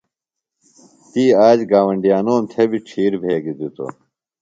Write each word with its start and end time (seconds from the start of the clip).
تی 1.11 1.23
آ 1.45 1.47
ج 1.57 1.59
گاوۡنڈیانوم 1.71 2.43
تھےۡ 2.51 2.67
بیۡ 2.69 2.83
ڇِھیر 2.87 3.13
بھیگیۡ 3.21 3.57
دِتوۡ۔ 3.59 3.91